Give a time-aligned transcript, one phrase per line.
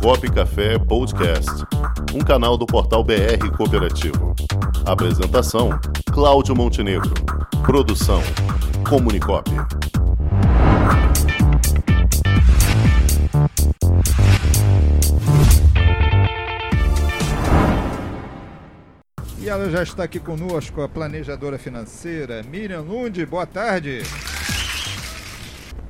[0.00, 1.50] Comunicop Café Podcast,
[2.14, 4.34] um canal do portal BR Cooperativo.
[4.84, 5.70] Apresentação:
[6.12, 7.12] Cláudio Montenegro.
[7.64, 8.22] Produção:
[8.88, 9.50] Comunicop.
[19.38, 23.24] E ela já está aqui conosco, a planejadora financeira Miriam Lund.
[23.26, 24.02] Boa tarde.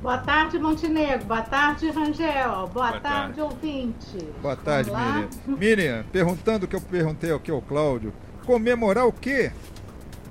[0.01, 1.25] Boa tarde, Montenegro.
[1.25, 2.49] Boa tarde, Rangel.
[2.51, 3.41] Boa, Boa tarde, tarde.
[3.41, 4.17] ouvinte.
[4.41, 4.91] Boa tarde?
[4.91, 5.29] Miriam.
[5.57, 8.13] Miriam, perguntando o que eu perguntei aqui ao Cláudio.
[8.45, 9.51] Comemorar o quê?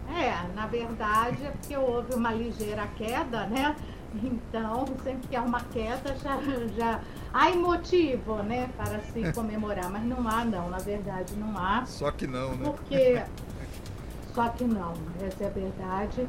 [0.09, 3.75] É, na verdade é porque houve uma ligeira queda, né?
[4.15, 6.39] Então, sempre que há uma queda, já,
[6.79, 7.01] já
[7.35, 9.91] há motivo, né, para se comemorar.
[9.91, 10.71] Mas não há, não.
[10.71, 11.85] Na verdade, não há.
[11.85, 12.65] Só que não, né?
[12.65, 13.21] Porque.
[14.33, 14.93] Só que não,
[15.27, 16.29] essa é a verdade.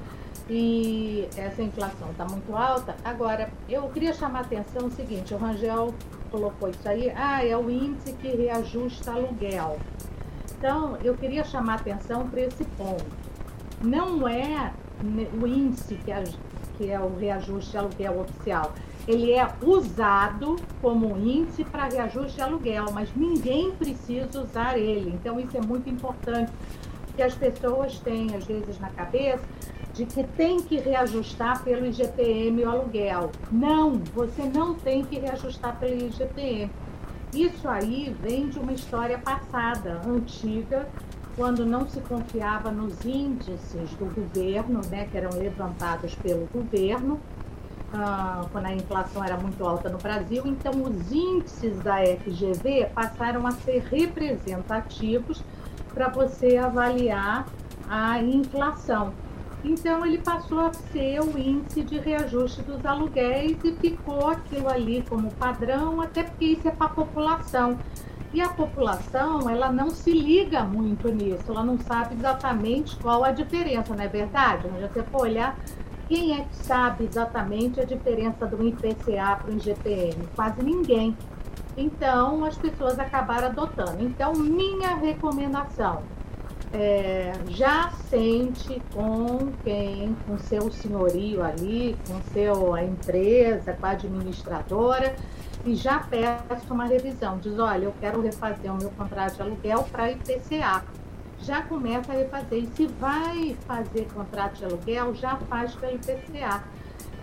[0.49, 2.95] E essa inflação está muito alta.
[3.03, 5.93] Agora, eu queria chamar a atenção o seguinte: o Rangel
[6.31, 7.11] colocou isso aí.
[7.15, 9.77] Ah, é o índice que reajusta aluguel.
[10.57, 13.05] Então, eu queria chamar a atenção para esse ponto.
[13.81, 14.73] Não é
[15.39, 16.23] o índice que é,
[16.77, 18.73] que é o reajuste aluguel oficial.
[19.07, 25.11] Ele é usado como índice para reajuste de aluguel, mas ninguém precisa usar ele.
[25.11, 26.51] Então, isso é muito importante,
[27.17, 29.43] porque as pessoas têm, às vezes, na cabeça
[29.91, 33.31] de que tem que reajustar pelo IGPM o aluguel.
[33.51, 36.69] Não, você não tem que reajustar pelo IGPM.
[37.33, 40.87] Isso aí vem de uma história passada, antiga,
[41.35, 47.19] quando não se confiava nos índices do governo, né, que eram levantados pelo governo,
[47.95, 50.43] ah, quando a inflação era muito alta no Brasil.
[50.45, 55.43] Então, os índices da FGV passaram a ser representativos
[55.97, 57.47] para você avaliar
[57.89, 59.11] a inflação.
[59.63, 65.03] Então, ele passou a ser o índice de reajuste dos aluguéis e ficou aquilo ali
[65.09, 67.79] como padrão, até porque isso é para a população.
[68.31, 73.31] E a população, ela não se liga muito nisso, ela não sabe exatamente qual a
[73.31, 74.67] diferença, não é verdade?
[74.71, 75.57] Mas você for olhar,
[76.07, 80.27] quem é que sabe exatamente a diferença do IPCA para o IGPM?
[80.35, 81.17] Quase ninguém.
[81.77, 84.03] Então, as pessoas acabaram adotando.
[84.03, 86.01] Então, minha recomendação,
[86.73, 93.91] é, já sente com quem, com seu senhorio ali, com seu a empresa, com a
[93.91, 95.15] administradora,
[95.65, 97.37] e já peça uma revisão.
[97.37, 100.83] Diz, olha, eu quero refazer o meu contrato de aluguel para IPCA.
[101.39, 102.63] Já começa a refazer.
[102.63, 106.63] E se vai fazer contrato de aluguel, já faz pelo IPCA.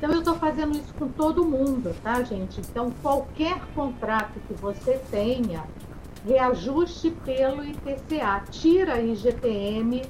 [0.05, 2.61] Então eu estou fazendo isso com todo mundo, tá, gente?
[2.61, 5.65] Então qualquer contrato que você tenha,
[6.27, 10.03] reajuste pelo IPCA, tira a IGPM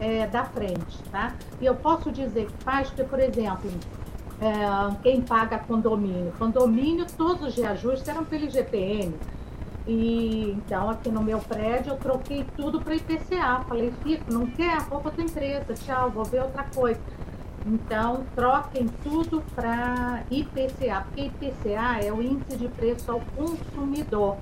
[0.00, 1.34] eh, da frente, tá?
[1.62, 3.70] E eu posso dizer que faz, porque, por exemplo,
[4.38, 9.14] eh, quem paga condomínio, condomínio, todos os reajustes eram pelo IGPM.
[9.86, 13.64] E então aqui no meu prédio eu troquei tudo para IPCA.
[13.66, 14.78] Falei, Fico, não quer?
[14.80, 17.00] Vou para outra empresa, tchau, vou ver outra coisa.
[17.66, 24.36] Então, troquem tudo para IPCA, porque IPCA é o índice de preço ao consumidor.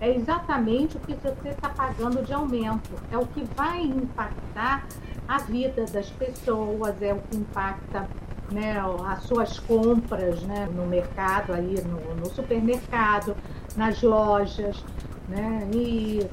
[0.00, 2.90] É exatamente o que você está pagando de aumento.
[3.10, 4.86] É o que vai impactar
[5.26, 8.08] a vida das pessoas, é o que impacta
[8.50, 13.36] né, as suas compras né, no mercado, aí no, no supermercado,
[13.76, 14.82] nas lojas.
[15.28, 15.68] Né?
[15.74, 16.26] E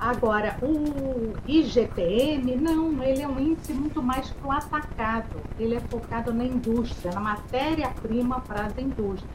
[0.00, 5.40] Agora, o IGPM, não, ele é um índice muito mais para o atacado.
[5.58, 9.28] Ele é focado na indústria, na matéria-prima para as indústrias.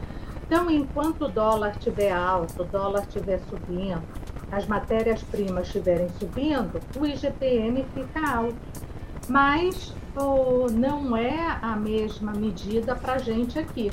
[0.45, 4.03] Então, enquanto o dólar estiver alto, o dólar estiver subindo,
[4.51, 8.55] as matérias-primas estiverem subindo, o IGPM fica alto.
[9.27, 13.91] Mas oh, não é a mesma medida para a gente aqui.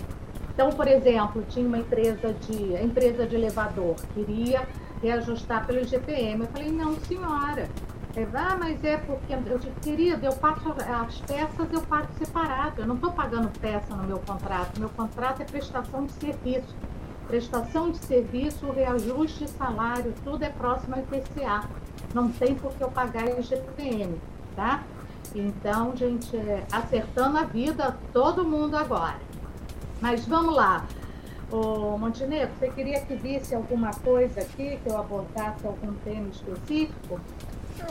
[0.52, 4.68] Então, por exemplo, tinha uma empresa de, empresa de elevador queria
[5.02, 6.42] reajustar pelo IGPM.
[6.42, 7.68] Eu falei, não, senhora.
[8.16, 12.80] É, ah, mas é porque eu disse, querida, eu passo as peças, eu pago separado.
[12.80, 14.78] Eu não estou pagando peça no meu contrato.
[14.80, 16.74] Meu contrato é prestação de serviço.
[17.28, 21.62] Prestação de serviço, reajuste de salário, tudo é próximo ao IPCA.
[22.12, 24.20] Não tem por que eu pagar IGPM,
[24.56, 24.82] tá?
[25.32, 29.20] Então, gente, é, acertando a vida, todo mundo agora.
[30.00, 30.84] Mas vamos lá.
[31.50, 37.20] Ô, Montenegro, você queria que visse alguma coisa aqui, que eu abordasse algum tema específico?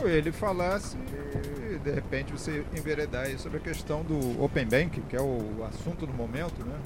[0.00, 0.96] Ou ele falasse,
[1.82, 6.06] de repente você enveredar aí sobre a questão do Open Bank, que é o assunto
[6.06, 6.78] do momento, né?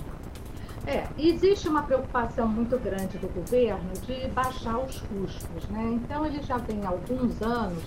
[0.86, 5.92] É, existe uma preocupação muito grande do governo de baixar os custos, né?
[5.94, 7.84] Então ele já há alguns anos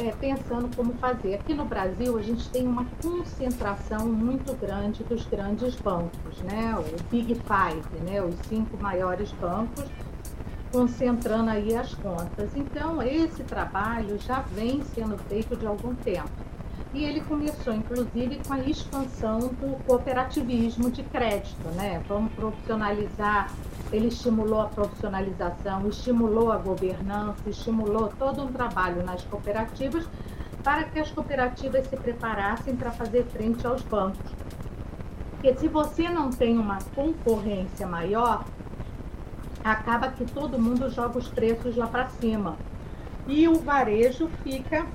[0.00, 1.34] é, pensando como fazer.
[1.34, 6.74] Aqui no Brasil a gente tem uma concentração muito grande dos grandes bancos, né?
[6.78, 8.22] O Big Five, né?
[8.22, 9.84] Os cinco maiores bancos
[10.72, 12.54] concentrando aí as contas.
[12.54, 16.30] Então, esse trabalho já vem sendo feito de algum tempo.
[16.92, 22.02] E ele começou, inclusive, com a expansão do cooperativismo de crédito, né?
[22.08, 23.52] Vamos profissionalizar.
[23.92, 30.04] Ele estimulou a profissionalização, estimulou a governança, estimulou todo um trabalho nas cooperativas
[30.64, 34.30] para que as cooperativas se preparassem para fazer frente aos bancos.
[35.30, 38.44] Porque se você não tem uma concorrência maior,
[39.64, 42.56] acaba que todo mundo joga os preços lá para cima.
[43.26, 44.86] E o varejo fica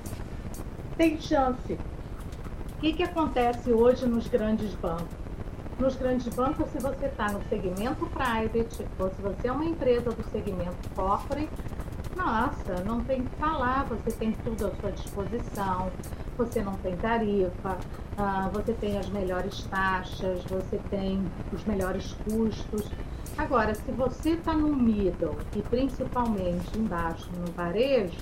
[0.96, 1.72] tem chance.
[1.72, 5.26] O que, que acontece hoje nos grandes bancos?
[5.78, 10.10] Nos grandes bancos, se você está no segmento private, ou se você é uma empresa
[10.10, 11.50] do segmento corporate,
[12.16, 15.90] nossa, não tem que falar, você tem tudo à sua disposição,
[16.38, 17.76] você não tem tarifa,
[18.16, 21.22] uh, você tem as melhores taxas, você tem
[21.52, 22.90] os melhores custos.
[23.36, 28.16] Agora, se você está no middle e principalmente embaixo no varejo,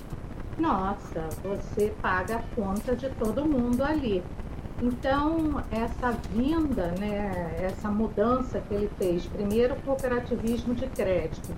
[0.57, 4.23] nossa, você paga a conta de todo mundo ali.
[4.81, 11.53] Então, essa vinda, né, essa mudança que ele fez, primeiro cooperativismo de crédito,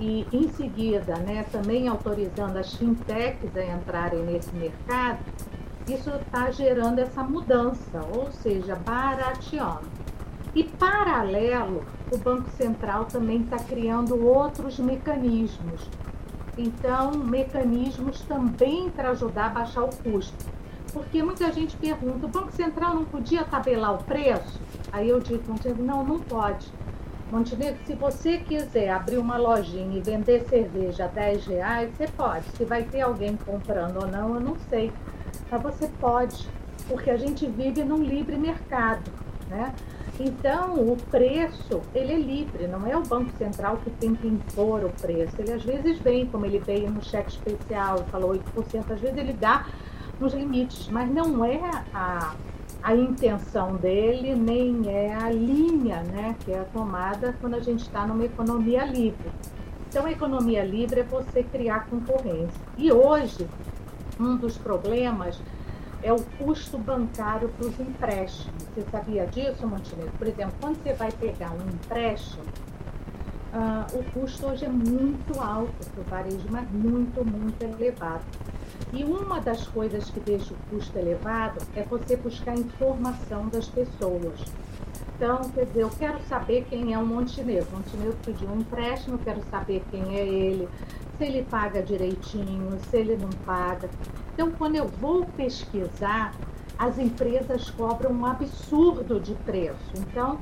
[0.00, 5.20] e em seguida, né, também autorizando as fintechs a entrarem nesse mercado,
[5.88, 9.88] isso está gerando essa mudança, ou seja, barateando.
[10.54, 15.88] E paralelo, o Banco Central também está criando outros mecanismos.
[16.56, 20.44] Então, mecanismos também para ajudar a baixar o custo.
[20.92, 24.60] Porque muita gente pergunta, o Banco Central não podia tabelar o preço?
[24.92, 25.42] Aí eu digo,
[25.78, 26.70] não, não pode
[27.34, 32.44] Montenegro, se você quiser abrir uma lojinha e vender cerveja a 10 reais, você pode.
[32.56, 34.92] Se vai ter alguém comprando ou não, eu não sei.
[35.50, 36.48] Mas você pode,
[36.86, 39.10] porque a gente vive num livre mercado,
[39.48, 39.74] né?
[40.18, 44.84] Então, o preço, ele é livre, não é o Banco Central que tem que impor
[44.84, 45.34] o preço.
[45.38, 49.32] Ele às vezes vem, como ele veio no cheque especial, falou 8%, às vezes ele
[49.32, 49.66] dá
[50.20, 51.58] nos limites, mas não é
[51.92, 52.34] a,
[52.80, 58.06] a intenção dele, nem é a linha né, que é tomada quando a gente está
[58.06, 59.32] numa economia livre.
[59.88, 62.60] Então, a economia livre é você criar concorrência.
[62.78, 63.48] E hoje,
[64.18, 65.40] um dos problemas
[66.04, 68.62] é o custo bancário para os empréstimos.
[68.74, 70.12] Você sabia disso, Montenegro?
[70.18, 72.44] Por exemplo, quando você vai pegar um empréstimo,
[73.54, 78.22] uh, o custo hoje é muito alto para o varejo, mas muito, muito elevado.
[78.92, 84.44] E uma das coisas que deixa o custo elevado é você buscar informação das pessoas.
[85.16, 87.68] Então, quer dizer, eu quero saber quem é o Montenegro.
[87.72, 90.68] O Montenegro pediu um empréstimo, eu quero saber quem é ele,
[91.16, 93.88] se ele paga direitinho, se ele não paga.
[94.32, 96.34] Então, quando eu vou pesquisar,
[96.76, 99.92] as empresas cobram um absurdo de preço.
[99.96, 100.38] Então,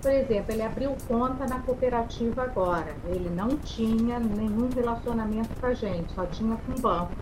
[0.00, 2.94] por exemplo, ele abriu conta na cooperativa agora.
[3.06, 7.12] Ele não tinha nenhum relacionamento com a gente, só tinha com o banco.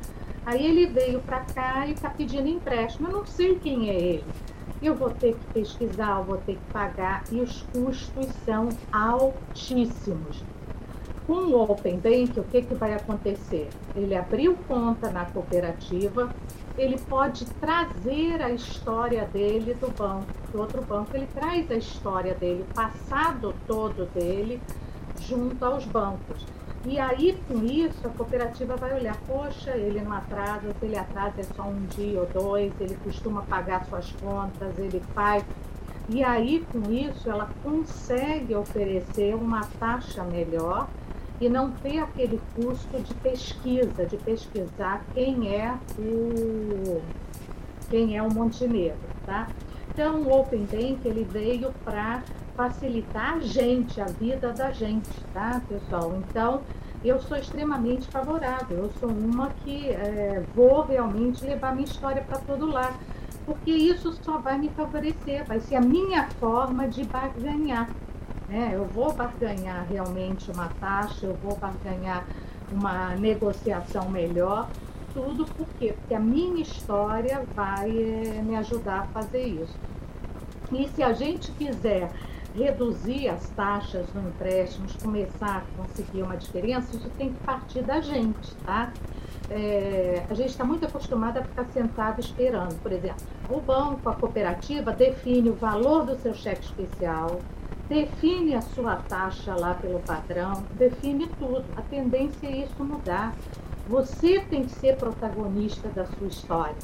[0.45, 3.09] Aí ele veio para cá e está pedindo empréstimo.
[3.09, 4.25] Eu não sei quem é ele.
[4.83, 10.43] Eu vou ter que pesquisar, eu vou ter que pagar e os custos são altíssimos.
[11.25, 13.69] Com o Open Bank, o que, que vai acontecer?
[13.95, 16.35] Ele abriu conta na cooperativa,
[16.77, 22.35] ele pode trazer a história dele do banco, do outro banco, ele traz a história
[22.35, 24.61] dele, o passado todo dele,
[25.21, 26.45] junto aos bancos.
[26.85, 31.41] E aí, com isso, a cooperativa vai olhar, poxa, ele não atrasa, se ele atrasa
[31.41, 35.45] é só um dia ou dois, ele costuma pagar suas contas, ele faz.
[36.09, 40.89] E aí, com isso, ela consegue oferecer uma taxa melhor
[41.41, 47.01] e não ter aquele custo de pesquisa, de pesquisar quem é o
[47.89, 48.97] quem é o Montenegro,
[49.27, 49.49] tá?
[49.91, 52.23] Então, o Open Bank ele veio para
[52.57, 56.15] facilitar a gente, a vida da gente, tá, pessoal?
[56.17, 56.63] Então,
[57.05, 58.79] eu sou extremamente favorável.
[58.79, 62.97] Eu sou uma que é, vou realmente levar minha história para todo lado,
[63.45, 67.91] porque isso só vai me favorecer, vai ser a minha forma de barganhar.
[68.49, 68.71] Né?
[68.75, 72.25] Eu vou barganhar realmente uma taxa, eu vou barganhar
[72.71, 74.69] uma negociação melhor,
[75.13, 75.95] tudo por quê?
[75.99, 79.77] Porque a minha história vai é, me ajudar a fazer isso.
[80.73, 82.11] E se a gente quiser
[82.55, 88.01] reduzir as taxas no empréstimo, começar a conseguir uma diferença, isso tem que partir da
[88.01, 88.93] gente, tá?
[89.51, 92.81] É, a gente está muito acostumado a ficar sentado esperando.
[92.83, 97.41] Por exemplo, o banco, a cooperativa, define o valor do seu cheque especial,
[97.89, 101.65] define a sua taxa lá pelo padrão, define tudo.
[101.77, 103.35] A tendência é isso mudar.
[103.89, 106.77] Você tem que ser protagonista da sua história.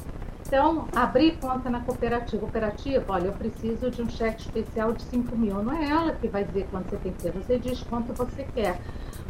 [0.49, 2.41] Então, abrir conta na cooperativa.
[2.41, 5.63] Cooperativa, olha, eu preciso de um cheque especial de 5 mil.
[5.63, 8.45] Não é ela que vai dizer quanto você tem que ter, você diz quanto você
[8.55, 8.81] quer.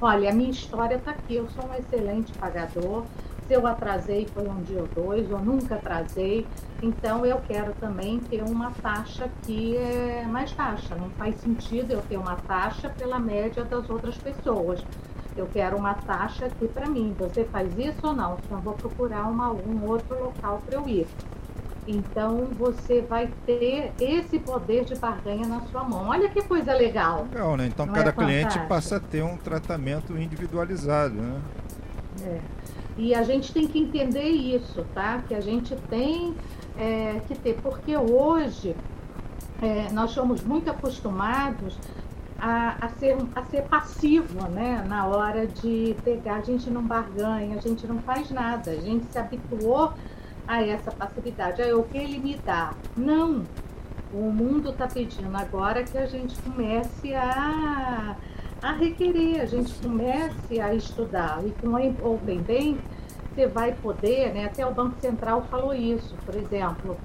[0.00, 3.04] Olha, a minha história está aqui, eu sou um excelente pagador.
[3.48, 6.46] Se eu atrasei foi um dia ou dois, ou nunca atrasei.
[6.80, 10.94] Então eu quero também ter uma taxa que é mais baixa.
[10.94, 14.84] Não faz sentido eu ter uma taxa pela média das outras pessoas.
[15.38, 17.14] Eu quero uma taxa aqui para mim.
[17.18, 18.36] Você faz isso ou não?
[18.44, 21.06] Então vou procurar uma, um outro local para eu ir.
[21.86, 26.08] Então você vai ter esse poder de barganha na sua mão.
[26.08, 27.26] Olha que coisa legal.
[27.32, 27.66] Legal, né?
[27.66, 31.40] Então Não cada é cliente passa a ter um tratamento individualizado, né?
[32.22, 32.40] É.
[32.98, 35.22] E a gente tem que entender isso, tá?
[35.26, 36.34] Que a gente tem
[36.76, 38.74] é, que ter, porque hoje
[39.62, 41.78] é, nós somos muito acostumados
[42.38, 44.84] a, a, ser, a ser passivo, né?
[44.86, 49.06] Na hora de pegar, a gente não barganha, a gente não faz nada, a gente
[49.10, 49.92] se habituou
[50.46, 51.60] a essa passividade.
[51.60, 52.72] Aí o que ele me dá?
[52.96, 53.42] Não.
[54.12, 58.16] O mundo está pedindo agora que a gente comece a,
[58.62, 61.44] a requerer, a gente comece a estudar.
[61.44, 62.80] E com o Open Bank,
[63.34, 64.46] você vai poder, né?
[64.46, 66.96] Até o Banco Central falou isso, por exemplo.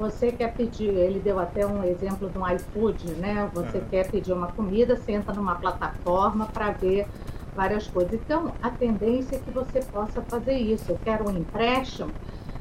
[0.00, 3.50] Você quer pedir, ele deu até um exemplo do iFood, né?
[3.52, 3.86] Você Aham.
[3.90, 7.06] quer pedir uma comida, senta numa plataforma para ver
[7.54, 8.14] várias coisas.
[8.14, 10.90] Então, a tendência é que você possa fazer isso.
[10.90, 12.10] Eu quero um empréstimo,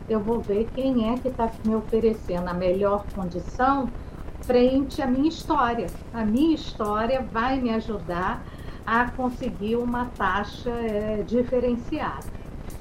[0.10, 3.89] eu vou ver quem é que está me oferecendo a melhor condição
[4.41, 5.88] frente à minha história.
[6.13, 8.43] A minha história vai me ajudar
[8.86, 12.25] a conseguir uma taxa eh, diferenciada.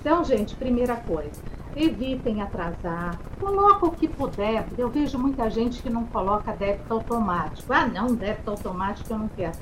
[0.01, 1.41] Então, gente, primeira coisa,
[1.79, 4.67] evitem atrasar, coloca o que puder.
[4.77, 7.73] Eu vejo muita gente que não coloca débito automático.
[7.73, 9.57] Ah, não, débito automático eu não quero.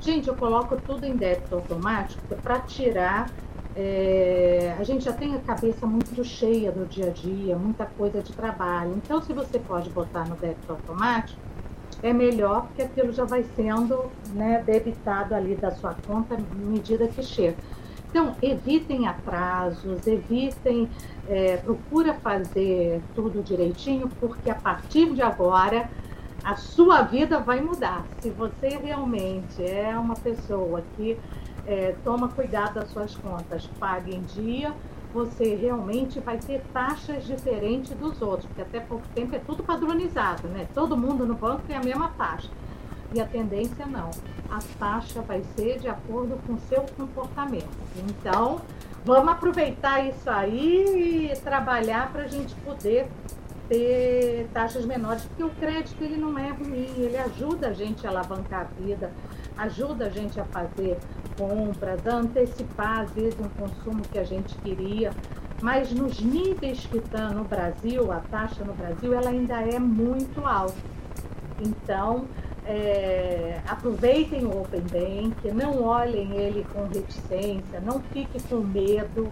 [0.00, 3.30] Gente, eu coloco tudo em débito automático para tirar.
[3.74, 8.22] é, a gente já tem a cabeça muito cheia do dia a dia, muita coisa
[8.22, 8.94] de trabalho.
[8.96, 11.38] Então, se você pode botar no débito automático,
[12.02, 17.06] é melhor porque aquilo já vai sendo né, debitado ali da sua conta à medida
[17.08, 17.56] que chega.
[18.16, 20.88] Então, evitem atrasos, evitem,
[21.28, 25.90] é, procura fazer tudo direitinho, porque a partir de agora
[26.42, 28.06] a sua vida vai mudar.
[28.20, 31.18] Se você realmente é uma pessoa que
[31.66, 34.72] é, toma cuidado das suas contas, paga em dia,
[35.12, 40.48] você realmente vai ter taxas diferentes dos outros, porque até pouco tempo é tudo padronizado,
[40.48, 40.66] né?
[40.72, 42.48] Todo mundo no banco tem a mesma taxa.
[43.16, 44.10] E a tendência não.
[44.50, 47.70] A taxa vai ser de acordo com o seu comportamento.
[48.06, 48.60] Então,
[49.06, 53.08] vamos aproveitar isso aí e trabalhar para a gente poder
[53.70, 58.10] ter taxas menores, porque o crédito ele não é ruim, ele ajuda a gente a
[58.10, 59.10] alavancar a vida,
[59.56, 60.98] ajuda a gente a fazer
[61.38, 65.10] compras, a antecipar às vezes um consumo que a gente queria,
[65.62, 70.44] mas nos níveis que está no Brasil, a taxa no Brasil, ela ainda é muito
[70.44, 70.76] alta.
[71.58, 72.26] Então,
[72.66, 79.30] é, aproveitem o Open Bank, não olhem ele com reticência, não fique com medo,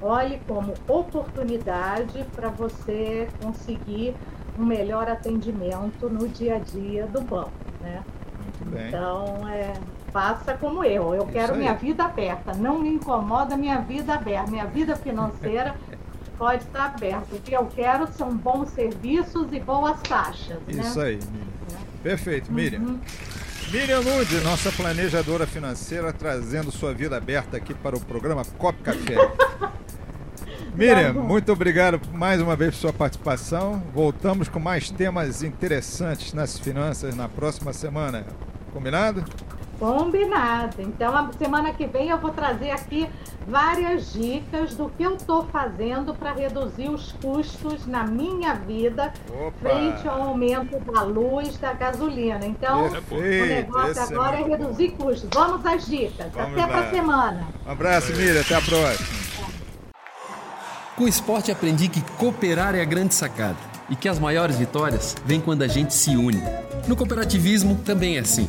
[0.00, 4.14] olhe como oportunidade para você conseguir
[4.58, 8.02] um melhor atendimento no dia a dia do banco, né?
[8.42, 8.88] Muito bem.
[8.88, 9.72] Então, é,
[10.12, 11.14] faça como eu.
[11.14, 11.58] Eu Isso quero aí.
[11.58, 12.54] minha vida aberta.
[12.54, 14.50] Não me incomoda minha vida aberta.
[14.50, 15.74] Minha vida financeira
[16.38, 17.34] pode estar aberta.
[17.34, 20.58] O que eu quero são bons serviços e boas taxas.
[20.68, 21.04] Isso né?
[21.04, 21.20] aí.
[22.06, 22.82] Perfeito, Miriam.
[22.82, 23.00] Uhum.
[23.72, 29.16] Miriam Nude, nossa planejadora financeira, trazendo sua vida aberta aqui para o programa Cop Café.
[30.72, 31.22] Miriam, bom.
[31.22, 33.82] muito obrigado mais uma vez por sua participação.
[33.92, 38.24] Voltamos com mais temas interessantes nas finanças na próxima semana.
[38.72, 39.24] Combinado?
[39.78, 40.80] Combinado.
[40.80, 43.08] Então, a semana que vem eu vou trazer aqui
[43.46, 49.12] várias dicas do que eu estou fazendo para reduzir os custos na minha vida
[49.60, 52.44] frente ao aumento da luz, da gasolina.
[52.44, 54.48] Então, o Perfeito, negócio esse é agora é bom.
[54.48, 55.28] reduzir custos.
[55.32, 56.32] Vamos às dicas.
[56.32, 57.46] Vamos Até para semana.
[57.66, 58.40] Um abraço, Miriam.
[58.40, 59.08] Até a próxima.
[60.96, 63.58] Com o esporte aprendi que cooperar é a grande sacada
[63.90, 66.42] e que as maiores vitórias vêm quando a gente se une.
[66.88, 68.48] No cooperativismo também é assim.